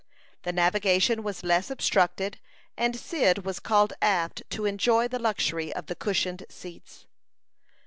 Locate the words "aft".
4.01-4.41